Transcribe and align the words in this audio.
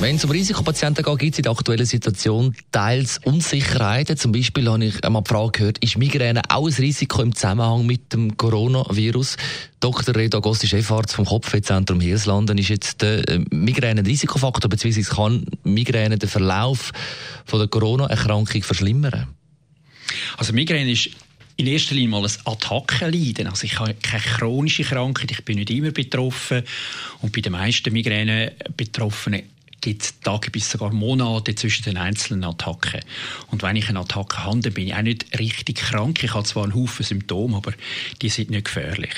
wenn 0.00 0.14
es 0.14 0.24
um 0.24 0.30
Risikopatienten 0.30 1.04
geht, 1.04 1.18
gibt 1.18 1.34
es 1.34 1.38
in 1.38 1.42
der 1.42 1.52
aktuellen 1.52 1.84
Situation 1.84 2.54
teils 2.70 3.18
Unsicherheiten. 3.24 4.16
Zum 4.16 4.30
Beispiel 4.30 4.68
habe 4.68 4.84
ich 4.84 5.04
einmal 5.04 5.22
die 5.22 5.28
Frage 5.28 5.50
gehört, 5.52 5.78
ist 5.78 5.98
Migräne 5.98 6.42
auch 6.48 6.68
ein 6.68 6.72
Risiko 6.72 7.22
im 7.22 7.34
Zusammenhang 7.34 7.84
mit 7.84 8.12
dem 8.12 8.36
Coronavirus? 8.36 9.36
Dr. 9.80 10.14
Redo 10.14 10.38
Agosti, 10.38 10.68
Chefarzt 10.68 11.14
vom 11.14 11.24
Kopfwehzentrum 11.24 12.00
Hirslanden, 12.00 12.58
ist 12.58 12.68
jetzt 12.68 13.02
der 13.02 13.28
äh, 13.28 13.40
Migräne 13.50 14.02
ein 14.02 14.06
Risikofaktor, 14.06 14.70
beziehungsweise 14.70 15.14
kann 15.14 15.46
Migräne 15.64 16.16
den 16.16 16.28
Verlauf 16.28 16.92
von 17.44 17.58
der 17.58 17.68
Corona-Erkrankung 17.68 18.62
verschlimmern? 18.62 19.26
Also 20.36 20.52
Migräne 20.52 20.92
ist 20.92 21.10
in 21.56 21.66
erster 21.66 21.96
Linie 21.96 22.10
mal 22.10 22.24
ein 22.24 22.32
Attackenleiden. 22.44 23.48
Also 23.48 23.64
ich 23.64 23.78
habe 23.80 23.94
keine 23.94 24.22
chronische 24.22 24.84
Krankheit, 24.84 25.32
ich 25.32 25.44
bin 25.44 25.56
nicht 25.56 25.70
immer 25.70 25.90
betroffen 25.90 26.62
und 27.20 27.32
bei 27.32 27.40
den 27.40 27.52
meisten 27.52 27.92
Migräne-Betroffenen 27.92 29.57
gibt 29.88 30.24
Tage 30.24 30.50
bis 30.50 30.70
sogar 30.70 30.92
Monate 30.92 31.54
zwischen 31.54 31.84
den 31.84 31.96
einzelnen 31.96 32.44
Attacken. 32.44 33.00
Und 33.50 33.62
wenn 33.62 33.76
ich 33.76 33.88
eine 33.88 34.00
Attacke 34.00 34.44
habe, 34.44 34.60
dann 34.60 34.74
bin 34.74 34.88
ich 34.88 34.94
auch 34.94 35.02
nicht 35.02 35.38
richtig 35.38 35.76
krank. 35.76 36.22
Ich 36.22 36.34
habe 36.34 36.44
zwar 36.44 36.64
einen 36.64 36.74
Haufen 36.74 37.04
Symptome, 37.04 37.56
aber 37.56 37.72
die 38.20 38.28
sind 38.28 38.50
nicht 38.50 38.66
gefährlich. 38.66 39.14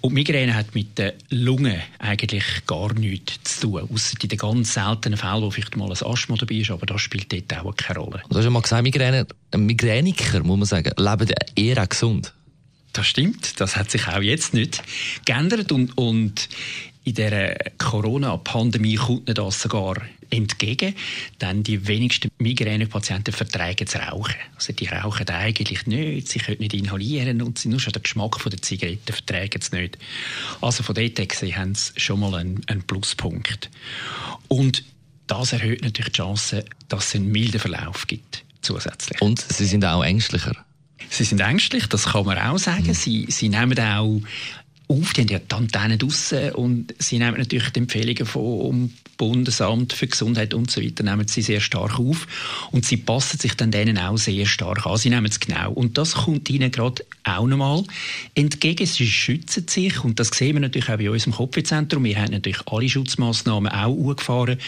Und 0.00 0.14
Migräne 0.14 0.54
hat 0.54 0.74
mit 0.74 0.98
den 0.98 1.12
Lungen 1.30 1.80
eigentlich 1.98 2.44
gar 2.66 2.92
nichts 2.92 3.60
zu 3.60 3.68
tun, 3.68 3.88
außer 3.92 4.16
in 4.22 4.28
den 4.28 4.38
ganz 4.38 4.74
seltenen 4.74 5.18
Fällen, 5.18 5.42
wo 5.42 5.50
vielleicht 5.50 5.76
mal 5.76 5.90
ein 5.90 6.06
Asthma 6.06 6.36
dabei 6.36 6.56
ist, 6.56 6.70
aber 6.70 6.86
das 6.86 7.00
spielt 7.00 7.32
dort 7.32 7.64
auch 7.64 7.74
keine 7.74 8.00
Rolle. 8.00 8.22
Du 8.28 8.36
hast 8.36 8.44
ja 8.44 8.50
mal 8.50 8.62
gesagt, 8.62 8.82
Migräne, 8.82 9.26
Migräniker, 9.56 10.42
muss 10.44 10.58
man 10.58 10.66
sagen, 10.66 10.92
leben 10.96 11.34
eher 11.56 11.86
gesund. 11.86 12.32
Das 12.98 13.06
stimmt, 13.06 13.60
das 13.60 13.76
hat 13.76 13.92
sich 13.92 14.08
auch 14.08 14.20
jetzt 14.20 14.54
nicht 14.54 14.82
geändert 15.24 15.70
und, 15.70 15.96
und 15.96 16.48
in 17.04 17.14
der 17.14 17.56
Corona-Pandemie 17.78 18.96
kommt 18.96 19.38
das 19.38 19.62
sogar 19.62 19.94
entgegen, 20.30 20.96
denn 21.40 21.62
die 21.62 21.86
wenigsten 21.86 22.28
Migränepatienten 22.38 23.32
vertragen 23.32 23.86
das 23.86 23.94
Rauchen. 23.94 24.34
Also 24.56 24.72
die 24.72 24.86
rauchen 24.86 25.28
eigentlich 25.28 25.86
nicht, 25.86 26.26
sie 26.26 26.40
können 26.40 26.58
nicht 26.58 26.74
inhalieren 26.74 27.40
und 27.40 27.60
sie 27.60 27.68
nur 27.68 27.78
schon 27.78 27.92
den 27.92 28.02
Geschmack 28.02 28.36
der 28.44 28.60
Zigaretten 28.60 29.12
vertragen 29.12 29.60
es 29.60 29.70
nicht. 29.70 29.96
Also 30.60 30.82
von 30.82 30.96
dort 30.96 31.28
gesehen 31.28 31.56
haben 31.56 31.76
sie 31.76 31.92
schon 32.00 32.18
mal 32.18 32.34
einen, 32.34 32.62
einen 32.66 32.82
Pluspunkt. 32.82 33.70
Und 34.48 34.82
das 35.28 35.52
erhöht 35.52 35.82
natürlich 35.82 36.14
die 36.14 36.16
Chance, 36.16 36.64
dass 36.88 37.06
es 37.06 37.14
einen 37.14 37.30
milden 37.30 37.60
Verlauf 37.60 38.08
gibt 38.08 38.42
zusätzlich. 38.60 39.22
Und 39.22 39.40
sie 39.40 39.66
sind 39.66 39.84
auch 39.84 40.02
ängstlicher. 40.02 40.64
Sie 41.10 41.24
sind 41.24 41.40
ängstlich, 41.40 41.86
das 41.86 42.06
kann 42.06 42.24
man 42.24 42.38
auch 42.38 42.58
sagen. 42.58 42.92
Sie, 42.94 43.26
sie 43.28 43.48
nehmen 43.48 43.78
auch 43.78 44.20
auf, 44.88 45.12
die 45.12 45.20
haben 45.20 45.28
ja 45.28 45.38
die 45.38 45.54
Antennen 45.54 45.98
draussen 45.98 46.52
und 46.52 46.94
sie 46.98 47.18
nehmen 47.18 47.38
natürlich 47.38 47.70
die 47.70 47.80
Empfehlungen 47.80 48.26
vom 48.26 48.90
Bundesamt 49.18 49.92
für 49.92 50.06
Gesundheit 50.06 50.54
und 50.54 50.70
so 50.70 50.82
weiter, 50.82 51.02
nehmen 51.02 51.28
sie 51.28 51.42
sehr 51.42 51.60
stark 51.60 51.98
auf. 51.98 52.26
Und 52.70 52.86
sie 52.86 52.96
passen 52.96 53.38
sich 53.38 53.54
dann 53.54 53.70
denen 53.70 53.98
auch 53.98 54.16
sehr 54.16 54.46
stark 54.46 54.86
an, 54.86 54.96
sie 54.96 55.10
nehmen 55.10 55.26
es 55.26 55.40
genau. 55.40 55.72
Und 55.72 55.98
das 55.98 56.14
kommt 56.14 56.48
ihnen 56.48 56.70
gerade 56.70 57.04
auch 57.24 57.46
nochmal 57.46 57.84
entgegen, 58.34 58.86
sie 58.86 59.06
schützen 59.06 59.66
sich. 59.68 60.02
Und 60.04 60.18
das 60.20 60.28
sehen 60.28 60.54
wir 60.54 60.60
natürlich 60.60 60.88
auch 60.88 60.96
bei 60.96 61.10
uns 61.10 61.26
im 61.26 61.32
Kopfzentrum, 61.32 62.04
wir 62.04 62.16
haben 62.16 62.32
natürlich 62.32 62.66
alle 62.66 62.88
Schutzmaßnahmen 62.88 63.70
auch 63.70 64.08
angefahren, 64.08 64.58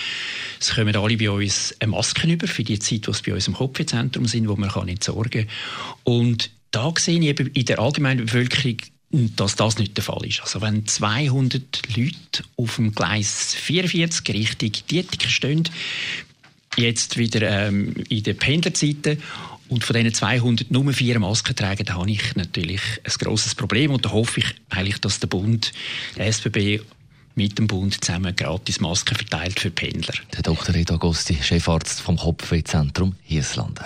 es 0.60 0.74
kommen 0.74 0.96
alle 0.96 1.16
bei 1.16 1.30
uns 1.30 1.74
Masken 1.86 2.30
über 2.30 2.46
für 2.46 2.64
die 2.64 2.78
Zeit, 2.78 3.06
die 3.06 3.12
sie 3.14 3.22
bei 3.22 3.34
uns 3.34 3.48
im 3.48 3.54
Kopfzentrum 3.54 4.26
sind, 4.26 4.48
wo 4.48 4.56
man 4.56 4.68
kann 4.68 4.88
entsorgen 4.88 5.46
kann. 5.46 5.50
Und 6.04 6.50
da 6.72 6.92
sehen 6.98 7.22
ich 7.22 7.28
eben 7.28 7.48
in 7.48 7.64
der 7.64 7.78
allgemeinen 7.78 8.26
Bevölkerung 8.26 8.76
dass 9.10 9.56
das 9.56 9.78
nicht 9.78 9.96
der 9.96 10.04
Fall 10.04 10.24
ist. 10.24 10.40
Also 10.40 10.60
wenn 10.60 10.86
200 10.86 11.96
Leute 11.96 12.44
auf 12.56 12.76
dem 12.76 12.94
Gleis 12.94 13.54
44 13.54 14.34
Richtung 14.34 14.72
Dietiker 14.88 15.28
stehen, 15.28 15.68
jetzt 16.76 17.16
wieder 17.16 17.42
ähm, 17.42 17.94
in 18.08 18.22
den 18.22 18.36
Pendlerzeiten 18.36 19.20
und 19.68 19.84
von 19.84 19.94
diesen 19.96 20.14
200 20.14 20.70
nur 20.70 20.92
vier 20.92 21.18
Masken 21.18 21.56
tragen, 21.56 21.84
dann 21.84 21.96
habe 21.96 22.10
ich 22.10 22.36
natürlich 22.36 22.80
ein 23.04 23.12
grosses 23.18 23.54
Problem 23.54 23.90
und 23.90 24.04
da 24.04 24.12
hoffe 24.12 24.40
ich 24.40 24.46
eigentlich, 24.68 24.98
dass 24.98 25.18
der 25.18 25.26
Bund, 25.26 25.72
der 26.16 26.26
SBB 26.26 26.80
mit 27.34 27.58
dem 27.58 27.66
Bund 27.66 28.04
zusammen 28.04 28.34
gratis 28.34 28.80
Masken 28.80 29.16
verteilt 29.16 29.58
für 29.58 29.70
Pendler. 29.70 30.14
Der 30.34 30.42
Dr. 30.42 30.74
Redo 30.74 30.94
Agosti, 30.94 31.36
Chefarzt 31.40 32.00
vom 32.00 32.16
Kopfwehzentrum 32.16 33.14
Hieslanden. 33.22 33.84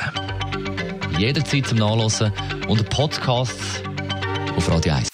Jederzeit 1.18 1.66
zum 1.66 1.78
Nachlesen 1.78 2.32
unter 2.68 2.84
Podcasts 2.84 3.82
auf 4.56 4.68
Radio 4.68 4.94
1. 4.94 5.13